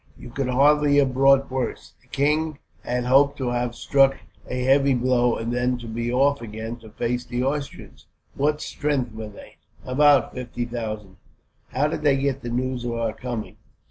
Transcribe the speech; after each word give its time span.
You 0.17 0.31
could 0.31 0.47
hardly 0.49 0.97
have 0.97 1.13
brought 1.13 1.51
worse. 1.51 1.93
The 2.01 2.07
king 2.07 2.57
had 2.83 3.03
hoped 3.05 3.37
to 3.37 3.49
have 3.51 3.75
struck 3.75 4.17
a 4.49 4.63
heavy 4.63 4.95
blow, 4.95 5.37
and 5.37 5.53
then 5.53 5.77
to 5.77 5.87
be 5.87 6.11
off 6.11 6.41
again 6.41 6.77
to 6.77 6.89
face 6.89 7.23
the 7.23 7.43
Austrians. 7.43 8.07
What 8.33 8.61
strength 8.61 9.13
were 9.13 9.27
they?" 9.29 9.57
"About 9.85 10.33
fifty 10.33 10.65
thousand." 10.65 11.17
"How 11.67 11.85
did 11.87 12.01
they 12.01 12.17
get 12.17 12.41
the 12.41 12.49
news 12.49 12.83
of 12.83 12.93
our 12.93 13.13
coming?" 13.13 13.57